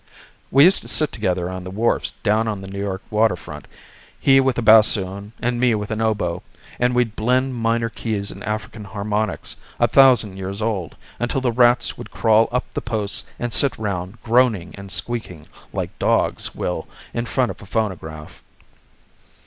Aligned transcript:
We 0.49 0.63
used 0.63 0.81
to 0.81 0.87
sit 0.87 1.11
together 1.11 1.47
on 1.47 1.63
the 1.63 1.69
wharfs 1.69 2.13
down 2.23 2.47
on 2.47 2.63
the 2.63 2.67
New 2.67 2.79
York 2.79 3.03
water 3.11 3.35
front, 3.35 3.67
he 4.19 4.39
with 4.39 4.57
a 4.57 4.63
bassoon 4.63 5.31
and 5.39 5.59
me 5.59 5.75
with 5.75 5.91
an 5.91 6.01
oboe, 6.01 6.41
and 6.79 6.95
we'd 6.95 7.15
blend 7.15 7.53
minor 7.53 7.87
keys 7.89 8.31
in 8.31 8.41
African 8.41 8.83
harmonics 8.83 9.57
a 9.79 9.87
thousand 9.87 10.37
years 10.37 10.59
old 10.59 10.95
until 11.19 11.39
the 11.41 11.51
rats 11.51 11.99
would 11.99 12.09
crawl 12.09 12.49
up 12.51 12.67
the 12.73 12.81
posts 12.81 13.25
and 13.37 13.53
sit 13.53 13.77
round 13.77 14.17
groaning 14.23 14.73
and 14.73 14.91
squeaking 14.91 15.45
like 15.71 15.91
dogs 15.99 16.55
will 16.55 16.87
in 17.13 17.27
front 17.27 17.51
of 17.51 17.61
a 17.61 17.67
phonograph." 17.67 18.41